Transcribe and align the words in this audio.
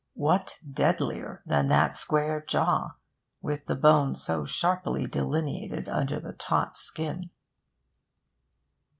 What 0.15 0.57
deadlier 0.67 1.43
than 1.45 1.67
that 1.67 1.95
square 1.95 2.43
jaw, 2.47 2.95
with 3.39 3.67
the 3.67 3.75
bone 3.75 4.15
so 4.15 4.45
sharply 4.45 5.05
delineated 5.05 5.87
under 5.87 6.19
the 6.19 6.33
taut 6.33 6.75
skin? 6.75 7.29